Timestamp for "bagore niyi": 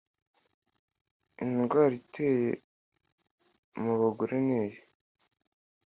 4.01-4.79